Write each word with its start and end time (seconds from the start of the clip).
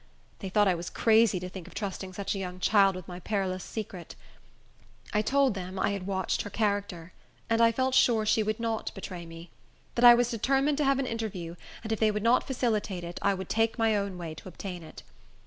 They 0.39 0.49
thought 0.49 0.67
I 0.67 0.73
was 0.73 0.89
crazy 0.89 1.39
to 1.39 1.47
think 1.47 1.67
of 1.67 1.75
trusting 1.75 2.13
such 2.13 2.33
a 2.33 2.39
young 2.39 2.59
child 2.59 2.95
with 2.95 3.07
my 3.07 3.19
perilous 3.19 3.63
secret. 3.63 4.15
I 5.13 5.21
told 5.21 5.53
them 5.53 5.77
I 5.77 5.91
had 5.91 6.07
watched 6.07 6.41
her 6.41 6.49
character, 6.49 7.13
and 7.51 7.61
I 7.61 7.71
felt 7.71 7.93
sure 7.93 8.25
she 8.25 8.41
would 8.41 8.59
not 8.59 8.91
betray 8.95 9.27
me; 9.27 9.51
that 9.93 10.03
I 10.03 10.15
was 10.15 10.31
determined 10.31 10.79
to 10.79 10.85
have 10.85 10.97
an 10.97 11.05
interview, 11.05 11.55
and 11.83 11.91
if 11.91 11.99
they 11.99 12.09
would 12.09 12.23
not 12.23 12.47
facilitate 12.47 13.03
it, 13.03 13.19
I 13.21 13.35
would 13.35 13.47
take 13.47 13.77
my 13.77 13.95
own 13.95 14.17
way 14.17 14.33
to 14.33 14.47
obtain 14.47 14.81
it. 14.81 15.03